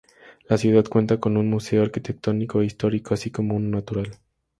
[0.49, 4.09] La ciudad cuenta con un museo arquitectónico e histórico así como uno natural.